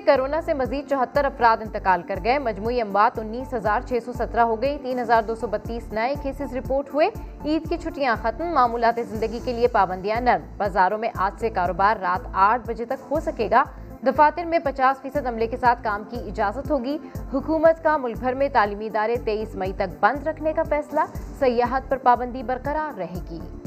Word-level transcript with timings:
Corona 0.00 0.40
سے 0.40 0.54
مزید 0.54 0.90
چوہتر 0.90 1.24
افراد 1.24 1.62
انتقال 1.62 2.02
کر 2.02 2.18
گئے۔ 2.24 2.38
مجموعی 2.38 2.80
اموات 2.80 3.18
انیس 3.18 3.54
ہزار 3.54 3.80
چھ 3.80 3.98
سو 4.04 4.12
سترہ 4.12 4.40
ہو 4.40 4.62
گئی۔ 4.62 4.78
تین 4.82 4.98
ہزار 4.98 5.22
دو 5.22 5.34
سو 5.34 5.46
بتیس 5.46 5.92
نئے 5.92 6.14
کیسز 6.22 6.56
رپورٹ 6.56 6.94
ہوئے۔ 6.94 7.08
عید 7.44 7.68
کی 7.68 7.76
چھٹیاں 7.76 8.16
ختم۔ 8.22 8.44
معمولات 8.44 9.00
زندگی 9.08 9.40
کے 9.44 9.52
لیے 9.52 9.68
پابندیاں 9.68 10.20
نرم۔ 10.20 10.42
بازاروں 10.56 10.98
میں 10.98 11.08
آج 11.16 11.40
سے 11.40 11.50
کاروبار 11.50 11.96
رات 11.96 12.28
آٹھ 12.32 12.68
بجے 12.68 12.84
تک 12.84 13.04
ہو 13.10 13.20
سکے 13.20 13.48
گا۔ 13.50 13.64
دفاتر 14.06 14.44
میں 14.44 14.58
پچاس 14.64 15.02
فیصد 15.02 15.26
عملے 15.26 15.46
کے 15.46 15.56
ساتھ 15.56 15.84
کام 15.84 16.02
کی 16.10 16.16
اجازت 16.16 16.70
ہوگی۔ 16.70 16.98
حکومت 17.32 17.84
کا 17.84 17.96
ملک 17.96 18.18
بھر 18.18 18.34
میں 18.34 18.48
تعلیمی 18.52 18.86
ادارے 18.86 19.16
تیئیس 19.24 19.54
مئی 19.54 19.72
تک 19.72 19.94
بند 20.00 20.26
رکھنے 20.26 20.52
کا 20.52 20.62
فیصلہ۔ 20.62 21.00
سیاحت 21.38 21.82
پر 21.88 21.96
پابندی 21.96 22.42
برقرار 22.42 22.98
رہے 22.98 23.20
گی۔ 23.30 23.65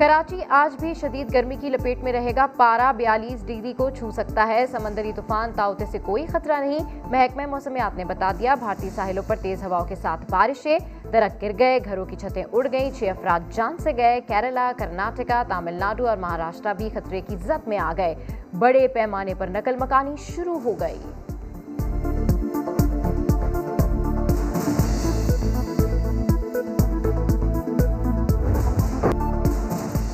کراچی 0.00 0.40
آج 0.48 0.80
بھی 0.80 0.94
شدید 0.94 1.34
گرمی 1.34 1.56
کی 1.60 1.68
لپیٹ 1.68 2.02
میں 2.02 2.12
رہے 2.12 2.32
گا۔ 2.36 2.46
پارا 2.56 2.92
بیالیس 2.92 3.46
ڈگری 3.46 3.72
کو 3.72 3.90
چھو 3.90 4.10
سکتا 4.10 4.46
ہے۔ 4.46 4.66
سمندری 4.66 5.12
طوفان 5.16 5.50
تاؤتے 5.56 5.84
سے 5.90 5.98
کوئی 5.98 6.26
خطرہ 6.26 6.60
نہیں۔ 6.60 6.78
محکمہ 7.04 7.46
موسمیات 7.46 7.96
نے 7.96 8.04
بتا 8.04 8.32
دیا، 8.38 8.54
بھارتی 8.54 8.90
ساحلوں 8.90 9.22
پر 9.26 9.36
تیز 9.36 9.64
ہواؤں 9.64 9.84
کے 9.84 9.94
ساتھ 9.94 10.30
بارشیں 10.30 10.78
درخت 11.12 11.42
گر 11.42 11.50
گئے، 11.58 11.78
گھروں 11.84 12.06
کی 12.06 12.16
چھتیں 12.16 12.44
اڑ 12.52 12.66
گئیں، 12.72 12.90
چھ 12.90 13.04
افراد 13.04 13.52
جان 13.52 13.76
سے 13.78 13.92
گئے۔ 13.96 14.20
کیرلا، 14.20 14.72
کرناٹکا، 14.78 15.42
تامل 15.48 15.74
ناڈو 15.74 16.08
اور 16.08 16.16
مہاراشٹرا 16.16 16.72
بھی 16.72 16.88
خطرے 16.88 17.20
کی 17.20 17.36
زد 17.36 17.68
میں 17.68 17.78
آ 17.78 17.92
گئے۔ 17.96 18.14
بڑے 18.58 18.88
پیمانے 18.88 19.34
پر 19.38 19.46
نقل 19.46 19.76
مکانی 19.80 20.14
شروع 20.16 20.58
ہو 20.64 20.72
گئی۔ 20.80 21.29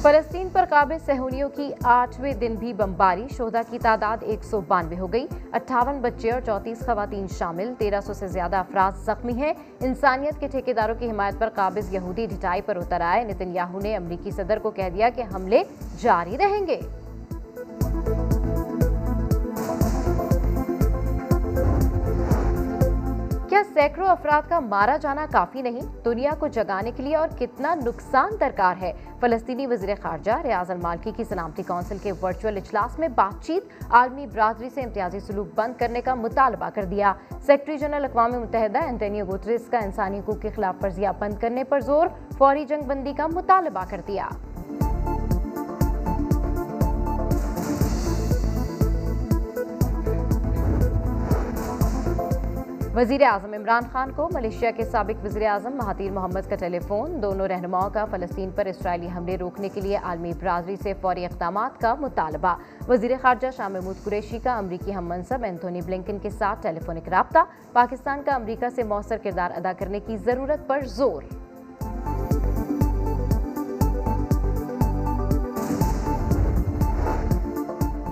فلسطین 0.07 0.49
پر 0.53 0.65
قابض 0.71 1.07
سہونیوں 1.07 1.49
کی 1.49 1.71
آٹھویں 1.85 2.33
دن 2.33 2.55
بھی 2.55 2.73
بمباری 2.73 3.27
شہدہ 3.37 3.61
کی 3.71 3.79
تعداد 3.79 4.17
ایک 4.21 4.45
سو 4.45 4.61
بانوے 4.61 4.99
ہو 4.99 5.13
گئی۔ 5.13 5.27
اٹھاون 5.53 5.99
بچے 6.01 6.31
اور 6.31 6.41
چوتیس 6.41 6.81
خواتین 6.81 7.27
شامل۔ 7.29 7.73
تیرہ 7.79 8.01
سو 8.01 8.13
سے 8.13 8.29
زیادہ 8.29 8.57
افراد 8.57 8.93
زخمی 9.05 9.33
ہیں۔ 9.33 9.53
انسانیت 9.81 10.41
کے 10.41 10.49
ٹھیکیداروں 10.49 10.95
کی 10.99 11.11
حمایت 11.11 11.39
پر 11.39 11.49
قابض 11.55 11.95
یہودی 11.95 12.27
ڈھٹائی 12.27 12.63
پر 12.67 12.77
اتر 12.77 13.01
آئے۔ 13.01 13.25
نتن 13.25 13.55
یاہو 13.55 13.81
نے 13.81 13.97
امریکی 13.97 14.31
صدر 14.31 14.59
کو 14.59 14.71
کہہ 14.71 14.91
دیا 14.95 15.09
کہ 15.15 15.23
حملے 15.35 15.63
جاری 15.99 16.39
رہیں 16.39 16.67
گے۔ 16.67 16.81
سینکڑوں 23.87 24.09
افراد 24.09 24.49
کا 24.49 24.61
مارا 24.61 24.97
جانا 24.97 25.27
کافی 25.33 25.63
نہیں، 25.63 25.81
دنیا 26.05 26.31
کو 26.39 26.47
جگانے 26.47 26.91
کے 26.97 27.03
لیے 27.03 27.17
اور 27.17 27.29
کتنا 27.39 27.75
نقصان 27.75 28.33
درکار 28.41 28.75
ہے۔ 28.83 28.93
فلسطینی 29.21 29.67
وزیر 29.67 29.95
خارجہ 30.03 30.33
ریاض 30.45 30.71
المالکی 30.71 31.11
کی 31.17 31.25
سلامتی 31.25 31.63
کونسل 31.63 31.97
کے 32.03 32.13
ورچوئل 32.23 32.57
اجلاس 32.57 32.99
میں 32.99 33.09
بات 33.09 33.45
چیت 33.45 33.65
عالمی 33.91 34.27
برادری 34.27 34.71
سے 34.71 34.83
امتیازی 34.83 35.21
سلوک 35.21 35.47
بند 35.55 35.79
کرنے 35.79 36.01
کا 36.01 36.15
مطالبہ 36.15 36.71
کر 36.75 36.85
دیا۔ 36.85 37.13
سیکٹری 37.47 37.79
جنرل 37.79 38.05
اقوام 38.05 38.33
متحدہ 38.33 38.85
انٹینیو 38.85 39.27
گوتریس 39.27 39.69
کا 39.71 39.79
انسانی 39.79 40.19
حقوق 40.19 40.43
کے 40.43 40.51
خلاف 40.57 40.85
ورزیاں 40.85 41.13
بند 41.19 41.41
کرنے 41.41 41.65
پر 41.65 41.81
زور، 41.81 42.07
فوری 42.39 42.65
جنگ 42.65 42.83
بندی 42.83 43.13
کا 43.17 43.27
مطالبہ 43.27 43.85
کر 43.91 44.01
دیا۔ 44.07 44.29
وزیر 52.97 53.23
اعظم 53.23 53.53
عمران 53.53 53.83
خان 53.93 54.13
کو 54.13 54.29
ملیشیا 54.35 54.71
کے 54.71 54.85
سابق 54.85 55.25
وزیر 55.25 55.47
اعظم 55.47 55.77
مہاتیر 55.77 56.11
محمد 56.13 56.49
کا 56.49 56.57
ٹیلی 56.57 56.79
فون، 56.79 57.23
دونوں 57.23 57.49
رہنماؤں 57.49 57.91
کا 57.91 58.05
فلسطین 58.05 58.51
پر 58.55 58.67
اسرائیلی 58.67 59.09
حملے 59.17 59.37
روکنے 59.37 59.69
کے 59.69 59.81
لیے 59.81 59.97
عالمی 59.97 60.33
برادری 60.41 60.77
سے 60.77 60.95
فوری 61.01 61.25
اقدامات 61.25 61.81
کا 61.81 61.95
مطالبہ۔ 61.95 62.55
وزیر 62.89 63.11
خارجہ 63.23 63.47
شاہ 63.57 63.69
محمود 63.69 64.05
قریشی 64.05 64.39
کا 64.39 64.59
امریکی 64.59 64.95
ہم 64.95 65.09
منصب 65.09 65.45
اینتھونی 65.45 65.81
بلنکن 65.87 66.19
کے 66.19 66.31
ساتھ 66.31 66.63
ٹیلی 66.63 66.81
فونک 66.81 67.09
رابطہ۔ 67.09 67.39
پاکستان 67.73 68.23
کا 68.25 68.35
امریکہ 68.35 68.69
سے 68.69 68.83
مؤثر 68.83 69.17
کردار 69.23 69.51
ادا 69.57 69.73
کرنے 69.79 70.01
کی 70.01 70.17
ضرورت 70.17 70.69
پر 70.69 70.81
زور۔ 70.81 71.23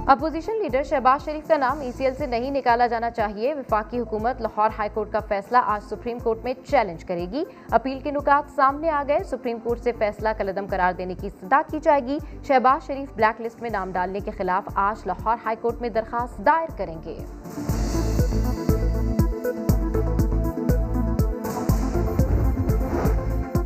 اپوزیشن 0.06 0.56
لیڈر 0.62 0.82
شہباز 0.82 1.24
شریف 1.24 1.48
کا 1.48 1.56
نام 1.56 1.80
ای 1.80 1.92
سی 1.92 2.04
ایل 2.04 2.14
سے 2.14 2.26
نہیں 2.26 2.50
نکالا 2.50 2.86
جانا 2.86 3.10
چاہیے۔ 3.10 3.54
وفاقی 3.54 3.98
حکومت 3.98 4.40
لاہور 4.40 4.70
ہائی 4.78 4.90
کورٹ 4.94 5.12
کا 5.12 5.20
فیصلہ 5.20 5.58
آج 5.64 5.84
سپریم 5.84 6.18
کورٹ 6.18 6.38
میں 6.44 6.54
چیلنج 6.66 7.04
کرے 7.04 7.26
گی۔ 7.32 7.44
اپیل 7.70 8.00
کے 8.00 8.10
نکات 8.10 8.50
سامنے 8.54 8.90
آ 8.90 9.02
گئے۔ 9.08 9.18
سپریم 9.24 9.58
کورٹ 9.58 9.80
سے 9.80 9.92
فیصلہ 9.92 10.28
کلدم 10.38 10.66
قرار 10.70 10.92
دینے 10.92 11.14
کی 11.14 11.28
صدا 11.28 11.62
کی 11.70 11.80
جائے 11.82 12.00
گی۔ 12.06 12.18
شہباز 12.44 12.86
شریف 12.86 13.12
بلیک 13.16 13.40
لسٹ 13.40 13.62
میں 13.62 13.70
نام 13.70 13.92
ڈالنے 13.92 14.20
کے 14.20 14.30
خلاف 14.30 14.68
آج 14.74 15.06
لاہور 15.06 15.36
ہائی 15.44 15.56
کورٹ 15.60 15.80
میں 15.80 15.88
درخواست 15.88 16.46
دائر 16.46 16.68
کریں 16.78 16.96
گے۔ 17.04 17.18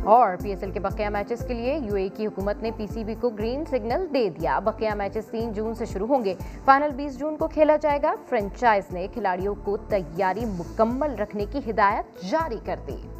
اور 0.09 0.35
پی 0.41 0.49
ایس 0.49 0.63
ایل 0.63 0.71
کے 0.71 0.79
بقیہ 0.79 1.09
میچز 1.09 1.45
کے 1.47 1.53
لیے 1.53 1.79
یو 1.83 1.95
اے 1.95 2.09
کی 2.09 2.27
حکومت 2.27 2.63
نے 2.63 2.71
پی 2.77 2.87
سی 2.87 3.03
بی 3.03 3.15
کو 3.21 3.29
گرین 3.29 3.65
سگنل 3.65 4.05
دے 4.13 4.29
دیا۔ 4.29 4.59
بقیہ 4.59 4.89
میچز 4.97 5.27
تین 5.31 5.53
جون 5.53 5.75
سے 5.75 5.85
شروع 5.85 6.07
ہوں 6.07 6.23
گے۔ 6.23 6.33
فائنل 6.65 6.89
بیس 6.95 7.19
جون 7.19 7.37
کو 7.37 7.47
کھیلا 7.47 7.75
جائے 7.75 7.99
گا۔ 8.01 8.13
فرنچائز 8.29 8.93
نے 8.93 9.07
کھلاڑیوں 9.13 9.55
کو 9.63 9.77
تیاری 9.77 10.45
مکمل 10.45 11.15
رکھنے 11.15 11.45
کی 11.51 11.59
ہدایت 11.69 12.31
جاری 12.31 12.57
کر 12.65 12.79
دی۔ 12.87 13.18